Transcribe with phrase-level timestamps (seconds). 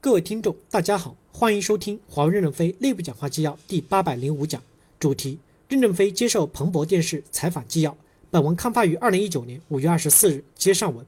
[0.00, 4.62] 各位听众，大家好，欢迎收听华为任正非内部讲话纪要第八百零五讲，
[5.00, 5.38] 主题：
[5.68, 7.96] 任正非接受彭博电视采访纪要。
[8.30, 10.44] 本文刊发于二零一九年五月二十四日。
[10.54, 11.04] 接上文，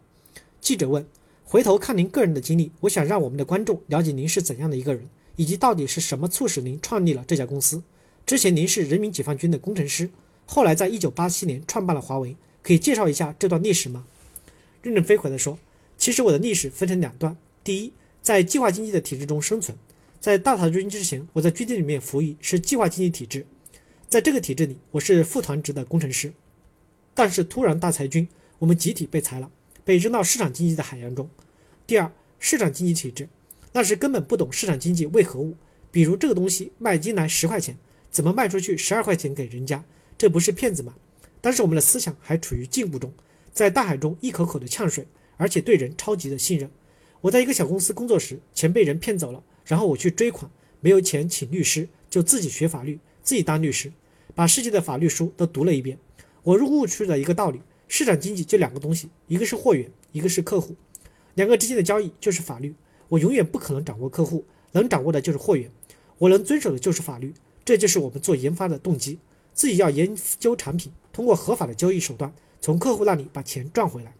[0.61, 1.07] 记者问：
[1.45, 7.81] 回头看您个人的经历，我想让我们的观众了解您是怎样的一个人，以及到底是什么促使您创立了这家公司。
[8.27, 10.11] 之前您是人民解放军的工程师，
[10.45, 12.35] 后来在一九八七年创办了华为，
[12.65, 14.07] 可以介绍一下这段历史吗？
[14.83, 15.57] 任正非回答说：
[15.97, 17.93] 其实我的历史分成两段，第一。
[18.29, 19.75] 在计划经济的体制中生存，
[20.21, 23.47] 在大裁军之前，我在军队里面服役，是计划经济体制。
[24.07, 26.31] 在这个体制里，我是副团职的工程师。
[27.15, 28.29] 但是突然大裁军，
[28.59, 29.51] 我们集体被裁了，
[29.83, 31.27] 被扔到市场经济的海洋中。
[31.87, 33.31] 第二，市场经济体制，
[33.73, 35.57] 那时根本不懂市场经济为何物。
[35.91, 37.79] 比如这个东西卖进来十块钱，
[38.11, 39.83] 怎么卖出去十二块钱给人家？
[40.19, 40.95] 这不是骗子吗？
[41.41, 43.11] 当时我们的思想还处于进步中，
[43.55, 45.07] 在大海中一口口的呛水，
[45.39, 46.71] 而且对人超级的信任。
[47.21, 50.49] 我在一个小公司工作时，钱被人骗走了，然后我去追款，
[50.81, 53.93] 没有钱请律师，就自己学法律，自己当律师，
[54.37, 55.99] 把世界的法律书都读了一遍。
[56.45, 60.77] 我入悟出了一个道理：市场经济就两个东西，一个是货源，一个是客户，
[61.35, 62.73] 两个之间的交易就是法律。
[63.09, 65.69] 我永远不可能掌握客户，能掌握的就是货源，
[66.19, 67.35] 我能遵守的就是法律。
[67.65, 69.19] 这就是我们做研发的动机，
[69.53, 74.15] 自己要研究产品，通过合法的交易手段，从客户那里把钱赚回来。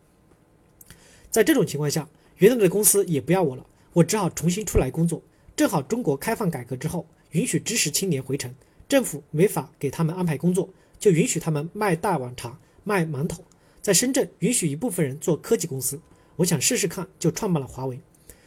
[1.31, 2.09] 在这种情况下。
[2.39, 5.21] 原来的公司也不要我了，我只好重新出来工作。
[5.57, 8.55] 正好中国开放改革之后，允许知识青年回城，
[8.89, 10.69] 政府没法给他们安排工作，
[11.01, 13.43] 就允许他们卖大碗茶、卖馒头。
[13.83, 16.01] 在深圳，允许一部分人做科技公司。
[16.37, 17.99] 我想试试看，就创办了华为。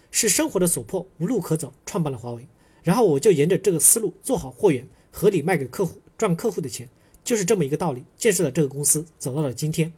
[0.10, 2.48] 是生活的所迫，无路可走，创办了华为。
[2.84, 6.88] 然后我就沿着这个思路做好货源，合理卖给客户，赚客户的钱，
[7.26, 8.06] 就是这么一个道理。
[8.16, 9.92] 建设了这个公司，走到了今天。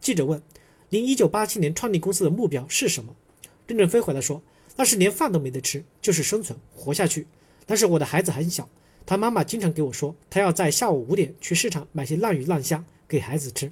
[0.00, 0.42] 记者问。
[0.92, 3.14] 您一九八七年创立公司的目标是什么？
[3.68, 4.42] 任正非回答说
[4.74, 7.28] ：“那是连饭都没得吃，就是生存活下去。
[7.64, 8.68] 但是我的孩子很小，
[9.06, 13.70] 他妈妈经常给我说，他要在下午五点去市场买些烂鱼烂虾给孩子吃，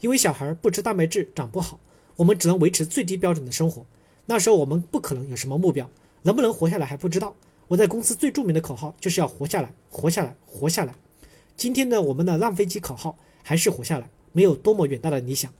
[0.00, 1.80] 因为小孩不吃蛋白质长不好。
[2.14, 3.84] 我们只能维持最低标准的生活。
[4.26, 5.90] 那时候我们不可能有什么目标，
[6.22, 7.34] 能不能活下来还不知道。
[7.66, 10.94] 我在公司最著名的口号就是要活下来，活下来，活下来。
[11.56, 15.52] 今天呢，我们的烂飞机口号还是活下来，没有多么远大的理想。”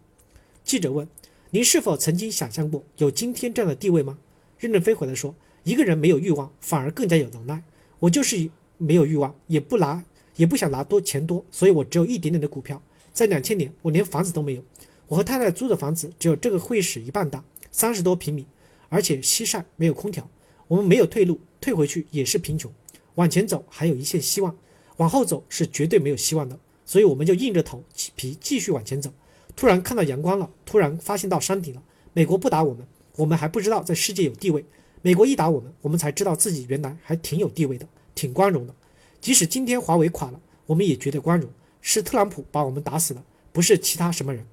[0.64, 1.06] 记者问
[1.52, 4.19] ：“您是否曾经想象过有今天这样的地位吗？”
[4.58, 7.62] 任正非回答说：“一个人没有欲望，反而更加有能耐。
[7.98, 10.03] 我就是没有欲望，也不拿，
[10.36, 12.82] 也不想拿多钱多，所以我只有一点点的股票。
[13.12, 14.64] 在两千年，我连房子都没有。
[15.06, 18.47] 我和太太租的房子只有这个会议室一半大，三十多平米，
[18.88, 20.26] 而且西晒，没有空调。
[20.66, 22.72] 我们没有退路，退回去也是贫穷。
[23.16, 24.56] 往前走还有一线希望，
[24.97, 26.58] 往后走是绝对没有希望的。
[26.86, 27.84] 所以我们就硬着头
[28.16, 29.12] 皮继续往前走。”
[29.56, 31.82] 突然看到阳光了，突然发现到山顶了。
[32.12, 34.62] 美国不打我们，我们还不知道在世界有地位；
[35.03, 38.75] 美国一打我们，我们才知道自己原来还挺有地位的，挺光荣的。
[39.20, 41.50] 即使今天华为垮了，我们也觉得光荣，
[41.81, 44.47] 是特朗普把我们打死了，不是其他什么人。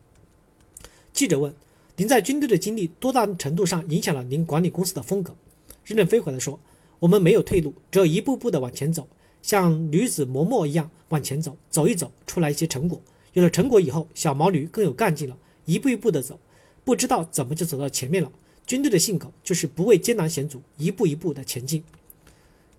[1.13, 1.53] 记者问
[1.97, 5.35] ：“您在军队的经历多大程度上影响了您管理公司的风格？”
[5.83, 6.59] 任正非回答说
[6.99, 9.07] ：“我们没有退路，只有一步步的往前走，
[9.41, 13.01] 像女子磨磨一样往前走，走一走出来一些成果。”
[13.33, 16.39] 有了成果以后，小毛驴更有干劲了，一步一步的走，
[16.83, 18.31] 不知道怎么就走到前面了。
[18.67, 21.83] 军队的性格就是不畏艰难险阻，一步一步的前进。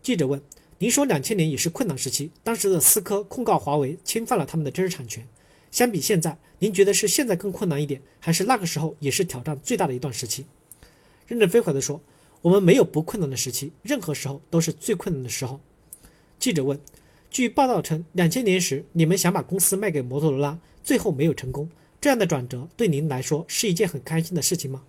[0.02, 0.40] 记者问
[0.78, 5.26] ：“您说两千年也是困难时期，当时的思科控告华为侵犯了他们的知识产权，
[5.70, 10.46] 相比现在，您觉得是现在更困难一点，还是那个时候也是挑战最大的一段时期？”
[11.26, 12.00] 任正非回答说
[12.42, 15.60] ：“我们没有不困难的时期，任何时候都是最困难的时候。”
[16.38, 16.78] 记者问。
[17.32, 21.66] 据报道称，两千年时你们想把公司卖给摩托罗拉，最后没有成功。
[21.98, 24.82] 这样的转折对您来说是一件很开心的事情吗？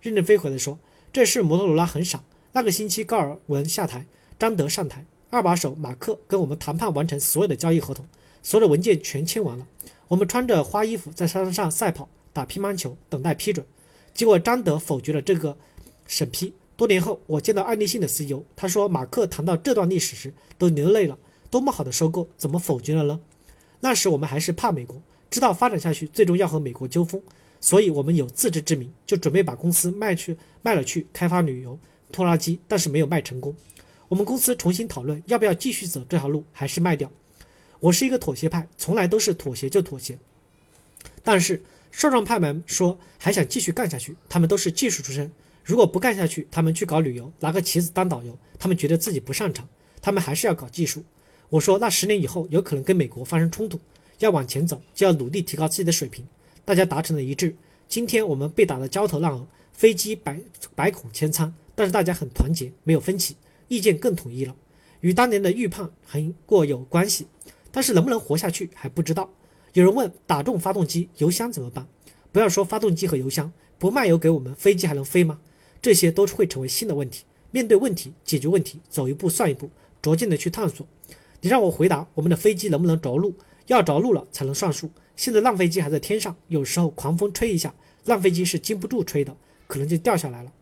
[0.00, 0.78] 任正非回答说
[1.12, 2.24] ：“这事摩托罗拉很傻。
[2.52, 4.06] 那个星期高尔文下台，
[4.38, 8.06] 张德上台，二把手马克跟我们谈判完成所有的交易合同，
[8.42, 9.68] 所有的文件全签完了。
[10.08, 13.66] 我们穿着花衣服在沙滩上赛跑、打乒乓球，等待批准。
[14.14, 15.54] 结果张德否决了这个
[16.06, 16.54] 审批。
[16.78, 21.18] 多年后，我见到爱立信的 CEO，他说马克谈到这段历史时都流泪了。”
[21.50, 23.20] 多么好的收购，怎么否决了呢？
[23.80, 27.20] 那时我们还是怕美国，知道发展下去最终要和美国纠纷，
[27.60, 31.78] 所以我们有自知之明，就准备把公司卖去卖了去开发旅游
[32.12, 33.54] 拖拉机，但是没有卖成功。
[34.08, 37.10] 我们公司重新讨论要不要继续走这条路，还是卖掉。
[37.78, 40.18] 我是一个妥协派，从来都是妥协就妥协。
[41.22, 45.30] 但是少壮派们说还想继续干下去，他们都是技术出身，
[45.64, 49.66] 如果不干下去，他们去搞旅游，拿个旗子当导游，他们觉得自己不擅长，
[50.02, 51.02] 他们还是要搞技术。
[51.50, 53.78] 我说，那十年以后有可能跟美国发生冲突，
[54.20, 56.24] 要往前走，就要努力提高自己的水平。
[56.64, 57.56] 大家达成了一致。
[57.88, 60.40] 今天我们被打得焦头烂额，飞机百
[60.76, 63.34] 百孔千疮，但是大家很团结，没有分歧，
[63.66, 64.54] 意见更统一了，
[65.00, 67.26] 与当年的预判很过有关系。
[67.72, 69.28] 但是能不能活下去还不知道。
[69.72, 71.84] 有人问打中发动机，油箱怎么办？
[72.30, 75.40] 不要说发动机和油箱，不卖油给我们，飞机还能飞吗？
[75.82, 77.24] 这些都会成为新的问题。
[77.50, 79.68] 面对问题，解决问题，走一步算一步，
[80.00, 80.86] 逐渐的去探索。
[81.40, 83.34] 你让我回答，我们的飞机能不能着陆？
[83.66, 84.90] 要着陆了才能算数。
[85.16, 90.52] 现在浪飞机还在天上，有时候狂风吹一下，浪飞机是经不住吹的，可能就掉下来了。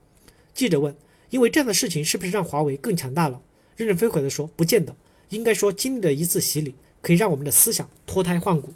[0.52, 0.94] 记者问：
[1.30, 3.40] 因为这样的事情，是不是让华为更强大了？
[3.76, 4.94] 任正非回答说：不见得，
[5.30, 8.72] 应该说经历了一次洗礼，可以让我们的思想脱胎换骨。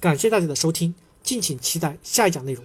[0.00, 2.64] 感谢大家的收听，敬请期待下一讲内容。